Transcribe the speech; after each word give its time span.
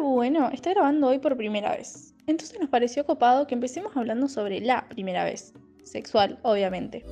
bueno, 0.00 0.50
está 0.52 0.70
grabando 0.70 1.08
hoy 1.08 1.18
por 1.18 1.36
primera 1.36 1.76
vez. 1.76 2.14
Entonces 2.26 2.58
nos 2.58 2.70
pareció 2.70 3.04
copado 3.04 3.46
que 3.46 3.54
empecemos 3.54 3.96
hablando 3.96 4.28
sobre 4.28 4.60
la 4.60 4.88
primera 4.88 5.24
vez. 5.24 5.52
Sexual, 5.82 6.38
obviamente. 6.42 7.04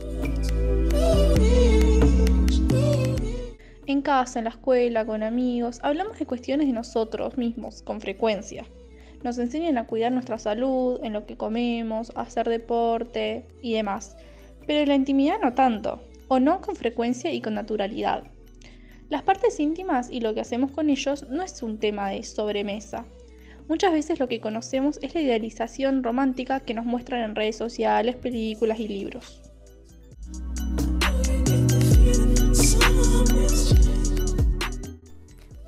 En 3.87 4.01
casa, 4.01 4.39
en 4.39 4.45
la 4.45 4.51
escuela, 4.51 5.05
con 5.05 5.23
amigos, 5.23 5.81
hablamos 5.83 6.19
de 6.19 6.27
cuestiones 6.27 6.67
de 6.67 6.73
nosotros 6.73 7.37
mismos, 7.37 7.83
con 7.83 8.01
frecuencia. 8.01 8.65
Nos 9.23 9.39
enseñan 9.39 9.77
a 9.77 9.87
cuidar 9.87 10.13
nuestra 10.13 10.39
salud, 10.39 10.99
en 11.03 11.13
lo 11.13 11.27
que 11.27 11.37
comemos, 11.37 12.11
a 12.17 12.23
hacer 12.23 12.49
deporte 12.49 13.47
y 13.61 13.75
demás. 13.75 14.17
Pero 14.67 14.81
en 14.81 14.89
la 14.89 14.95
intimidad 14.95 15.41
no 15.43 15.53
tanto, 15.53 16.01
o 16.29 16.41
no 16.41 16.61
con 16.61 16.77
frecuencia 16.77 17.33
y 17.33 17.41
con 17.41 17.55
naturalidad. 17.55 18.25
Las 19.13 19.25
partes 19.25 19.61
íntimas 19.61 20.09
y 20.11 20.21
lo 20.21 20.33
que 20.33 20.41
hacemos 20.41 20.71
con 20.71 20.89
ellos 20.89 21.27
no 21.29 21.43
es 21.43 21.63
un 21.63 21.77
tema 21.77 22.09
de 22.09 22.23
sobremesa. 22.23 23.05
Muchas 23.69 23.93
veces 23.93 24.19
lo 24.19 24.27
que 24.27 24.41
conocemos 24.41 24.99
es 25.03 25.15
la 25.15 25.21
idealización 25.21 26.03
romántica 26.03 26.61
que 26.61 26.73
nos 26.73 26.87
muestran 26.87 27.21
en 27.21 27.37
redes 27.37 27.57
sociales, 27.57 28.17
películas 28.17 28.81
y 28.81 28.89
libros. 28.89 29.43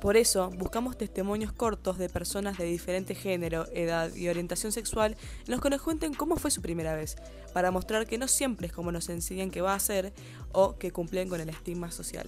Por 0.01 0.17
eso, 0.17 0.49
buscamos 0.57 0.97
testimonios 0.97 1.51
cortos 1.51 1.99
de 1.99 2.09
personas 2.09 2.57
de 2.57 2.65
diferente 2.65 3.13
género, 3.13 3.67
edad 3.75 4.11
y 4.15 4.27
orientación 4.27 4.71
sexual 4.71 5.17
en 5.45 5.51
los 5.51 5.61
que 5.61 5.69
nos 5.69 5.83
cuenten 5.83 6.15
cómo 6.15 6.37
fue 6.37 6.49
su 6.49 6.63
primera 6.63 6.95
vez, 6.95 7.15
para 7.53 7.69
mostrar 7.69 8.07
que 8.07 8.17
no 8.17 8.27
siempre 8.27 8.65
es 8.65 8.73
como 8.73 8.91
nos 8.91 9.07
enseñan 9.09 9.51
que 9.51 9.61
va 9.61 9.75
a 9.75 9.79
ser 9.79 10.13
o 10.51 10.79
que 10.79 10.89
cumplen 10.89 11.29
con 11.29 11.41
el 11.41 11.49
estigma 11.49 11.91
social. 11.91 12.27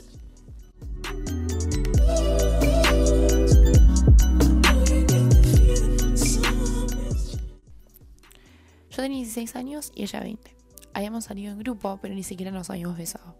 Yo 8.97 9.03
tenía 9.03 9.19
16 9.19 9.55
años 9.55 9.91
y 9.93 10.01
ella 10.01 10.21
20. 10.21 10.55
Habíamos 10.95 11.25
salido 11.25 11.51
en 11.51 11.59
grupo, 11.59 11.99
pero 12.01 12.15
ni 12.15 12.23
siquiera 12.23 12.51
nos 12.51 12.71
habíamos 12.71 12.97
besado. 12.97 13.35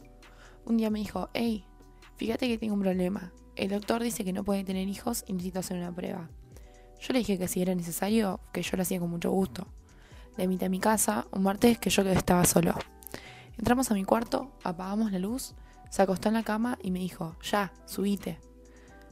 Un 0.66 0.78
día 0.78 0.92
me 0.92 1.00
dijo, 1.00 1.32
hey, 1.34 1.66
fíjate 2.16 2.48
que 2.48 2.60
tengo 2.60 2.76
un 2.76 2.82
problema. 2.82 3.34
El 3.56 3.70
doctor 3.70 4.04
dice 4.04 4.24
que 4.24 4.34
no 4.34 4.44
puede 4.44 4.64
tener 4.64 4.88
hijos 4.88 5.24
y 5.26 5.34
necesito 5.34 5.58
hacer 5.58 5.78
una 5.78 5.92
prueba. 5.92 6.30
Yo 7.00 7.12
le 7.12 7.20
dije 7.20 7.40
que 7.40 7.48
si 7.48 7.64
era 7.64 7.74
necesario, 7.74 8.40
que 8.54 8.62
yo 8.62 8.78
lo 8.78 8.84
hacía 8.84 9.00
con 9.00 9.10
mucho 9.10 9.32
gusto. 9.32 9.66
Le 10.38 10.44
invité 10.44 10.66
a 10.66 10.70
mi 10.70 10.80
casa 10.80 11.26
un 11.32 11.42
martes 11.42 11.80
que 11.80 11.90
yo 11.90 12.04
estaba 12.04 12.46
solo. 12.46 12.76
Entramos 13.58 13.90
a 13.90 13.96
mi 13.96 14.04
cuarto, 14.04 14.52
apagamos 14.64 15.12
la 15.12 15.18
luz, 15.18 15.56
se 15.90 16.04
acostó 16.04 16.28
en 16.28 16.36
la 16.36 16.44
cama 16.44 16.78
y 16.84 16.92
me 16.92 17.00
dijo, 17.00 17.36
ya, 17.42 17.74
subite. 17.88 18.38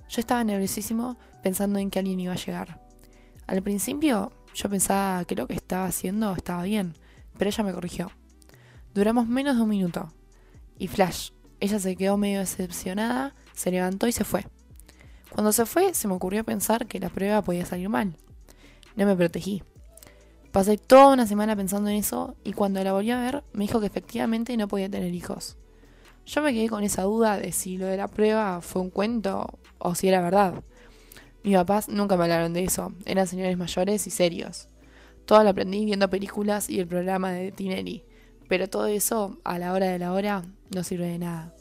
Yo 0.09 0.19
estaba 0.19 0.43
nerviosísimo 0.43 1.17
pensando 1.41 1.79
en 1.79 1.89
que 1.89 1.97
alguien 1.97 2.19
iba 2.19 2.33
a 2.33 2.37
llegar. 2.37 2.85
Al 3.47 3.63
principio 3.63 4.31
yo 4.55 4.69
pensaba 4.69 5.23
que 5.25 5.35
lo 5.35 5.45
que 5.47 5.53
estaba 5.53 5.85
haciendo 5.85 6.33
estaba 6.33 6.63
bien, 6.63 6.95
pero 7.37 7.49
ella 7.49 7.63
me 7.63 7.73
corrigió. 7.73 8.11
Duramos 8.93 9.27
menos 9.27 9.57
de 9.57 9.61
un 9.61 9.69
minuto. 9.69 10.11
Y 10.79 10.87
flash, 10.87 11.29
ella 11.59 11.79
se 11.79 11.95
quedó 11.95 12.17
medio 12.17 12.39
decepcionada 12.39 13.35
se 13.55 13.71
levantó 13.71 14.07
y 14.07 14.11
se 14.11 14.23
fue. 14.23 14.45
Cuando 15.31 15.51
se 15.51 15.65
fue, 15.65 15.93
se 15.93 16.07
me 16.07 16.13
ocurrió 16.13 16.43
pensar 16.43 16.87
que 16.87 16.99
la 16.99 17.09
prueba 17.09 17.41
podía 17.41 17.65
salir 17.65 17.89
mal. 17.89 18.15
No 18.95 19.05
me 19.05 19.15
protegí. 19.15 19.63
Pasé 20.51 20.77
toda 20.77 21.13
una 21.13 21.27
semana 21.27 21.55
pensando 21.55 21.89
en 21.89 21.97
eso 21.97 22.35
y 22.43 22.53
cuando 22.53 22.81
la 22.83 22.93
volví 22.93 23.11
a 23.11 23.19
ver 23.19 23.43
me 23.51 23.65
dijo 23.65 23.81
que 23.81 23.87
efectivamente 23.87 24.55
no 24.55 24.67
podía 24.67 24.89
tener 24.89 25.13
hijos. 25.13 25.57
Yo 26.25 26.41
me 26.41 26.53
quedé 26.53 26.69
con 26.69 26.83
esa 26.83 27.03
duda 27.03 27.37
de 27.37 27.51
si 27.51 27.77
lo 27.77 27.87
de 27.87 27.97
la 27.97 28.07
prueba 28.07 28.61
fue 28.61 28.81
un 28.81 28.89
cuento 28.89 29.59
o 29.77 29.95
si 29.95 30.07
era 30.07 30.21
verdad. 30.21 30.63
Mis 31.45 31.53
papás 31.53 31.89
nunca 31.89 32.17
me 32.17 32.23
hablaron 32.23 32.53
de 32.53 32.63
eso, 32.63 32.91
eran 33.05 33.27
señores 33.27 33.55
mayores 33.55 34.07
y 34.07 34.09
serios. 34.09 34.67
Todo 35.25 35.43
lo 35.43 35.51
aprendí 35.51 35.85
viendo 35.85 36.09
películas 36.09 36.71
y 36.71 36.79
el 36.79 36.87
programa 36.87 37.33
de 37.33 37.51
Tinelli, 37.51 38.03
pero 38.49 38.67
todo 38.67 38.87
eso, 38.87 39.37
a 39.43 39.59
la 39.59 39.71
hora 39.73 39.85
de 39.85 39.99
la 39.99 40.11
hora, 40.11 40.41
no 40.73 40.83
sirve 40.83 41.05
de 41.05 41.19
nada. 41.19 41.53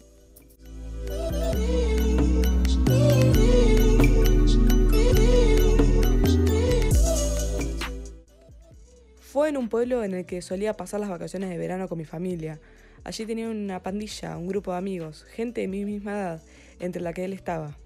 Fue 9.20 9.50
en 9.50 9.58
un 9.58 9.68
pueblo 9.68 10.02
en 10.02 10.14
el 10.14 10.24
que 10.24 10.40
solía 10.40 10.78
pasar 10.78 11.00
las 11.00 11.10
vacaciones 11.10 11.50
de 11.50 11.58
verano 11.58 11.88
con 11.90 11.98
mi 11.98 12.06
familia. 12.06 12.58
Allí 13.04 13.26
tenía 13.26 13.50
una 13.50 13.82
pandilla, 13.82 14.38
un 14.38 14.46
grupo 14.46 14.72
de 14.72 14.78
amigos, 14.78 15.24
gente 15.24 15.60
de 15.60 15.68
mi 15.68 15.84
misma 15.84 16.12
edad, 16.12 16.42
entre 16.80 17.02
la 17.02 17.12
que 17.12 17.26
él 17.26 17.34
estaba. 17.34 17.76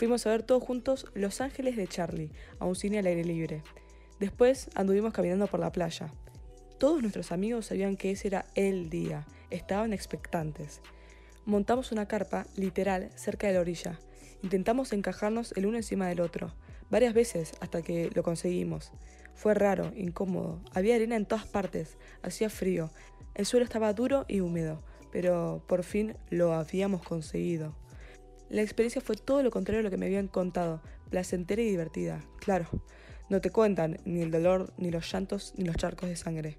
Fuimos 0.00 0.26
a 0.26 0.30
ver 0.30 0.42
todos 0.42 0.62
juntos 0.62 1.04
Los 1.12 1.42
Ángeles 1.42 1.76
de 1.76 1.86
Charlie, 1.86 2.30
a 2.58 2.64
un 2.64 2.74
cine 2.74 3.00
al 3.00 3.06
aire 3.06 3.22
libre. 3.22 3.62
Después 4.18 4.70
anduvimos 4.74 5.12
caminando 5.12 5.46
por 5.46 5.60
la 5.60 5.72
playa. 5.72 6.10
Todos 6.78 7.02
nuestros 7.02 7.32
amigos 7.32 7.66
sabían 7.66 7.98
que 7.98 8.10
ese 8.10 8.28
era 8.28 8.46
el 8.54 8.88
día, 8.88 9.26
estaban 9.50 9.92
expectantes. 9.92 10.80
Montamos 11.44 11.92
una 11.92 12.08
carpa, 12.08 12.46
literal, 12.56 13.10
cerca 13.14 13.48
de 13.48 13.52
la 13.52 13.60
orilla. 13.60 14.00
Intentamos 14.42 14.94
encajarnos 14.94 15.52
el 15.54 15.66
uno 15.66 15.76
encima 15.76 16.08
del 16.08 16.20
otro, 16.20 16.54
varias 16.88 17.12
veces 17.12 17.52
hasta 17.60 17.82
que 17.82 18.08
lo 18.14 18.22
conseguimos. 18.22 18.92
Fue 19.34 19.52
raro, 19.52 19.92
incómodo, 19.94 20.62
había 20.72 20.94
arena 20.94 21.16
en 21.16 21.26
todas 21.26 21.44
partes, 21.44 21.98
hacía 22.22 22.48
frío, 22.48 22.90
el 23.34 23.44
suelo 23.44 23.64
estaba 23.64 23.92
duro 23.92 24.24
y 24.28 24.40
húmedo, 24.40 24.82
pero 25.12 25.62
por 25.68 25.84
fin 25.84 26.16
lo 26.30 26.54
habíamos 26.54 27.02
conseguido. 27.02 27.74
La 28.50 28.62
experiencia 28.62 29.00
fue 29.00 29.14
todo 29.14 29.44
lo 29.44 29.52
contrario 29.52 29.78
a 29.78 29.84
lo 29.84 29.90
que 29.90 29.96
me 29.96 30.06
habían 30.06 30.26
contado, 30.26 30.82
placentera 31.08 31.62
y 31.62 31.70
divertida, 31.70 32.20
claro. 32.40 32.66
No 33.28 33.40
te 33.40 33.50
cuentan 33.50 34.00
ni 34.04 34.22
el 34.22 34.32
dolor, 34.32 34.72
ni 34.76 34.90
los 34.90 35.10
llantos, 35.12 35.54
ni 35.56 35.64
los 35.64 35.76
charcos 35.76 36.08
de 36.08 36.16
sangre. 36.16 36.58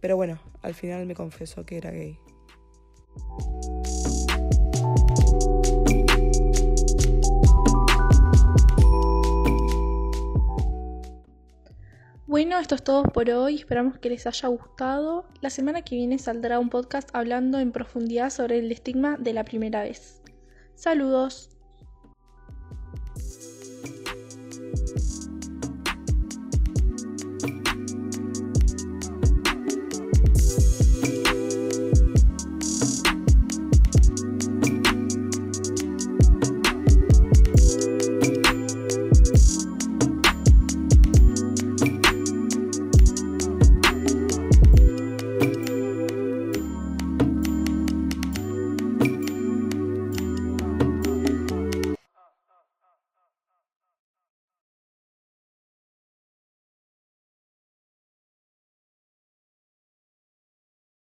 Pero 0.00 0.16
bueno, 0.16 0.40
al 0.62 0.74
final 0.74 1.06
me 1.06 1.14
confesó 1.14 1.64
que 1.64 1.76
era 1.76 1.92
gay. 1.92 2.18
Bueno, 12.26 12.58
esto 12.58 12.74
es 12.74 12.82
todo 12.82 13.04
por 13.04 13.30
hoy. 13.30 13.54
Esperamos 13.54 13.98
que 13.98 14.10
les 14.10 14.26
haya 14.26 14.48
gustado. 14.48 15.28
La 15.40 15.50
semana 15.50 15.82
que 15.82 15.94
viene 15.94 16.18
saldrá 16.18 16.58
un 16.58 16.68
podcast 16.68 17.08
hablando 17.12 17.60
en 17.60 17.70
profundidad 17.70 18.30
sobre 18.30 18.58
el 18.58 18.72
estigma 18.72 19.16
de 19.18 19.32
la 19.32 19.44
primera 19.44 19.84
vez. 19.84 20.20
Saludos. 20.78 21.50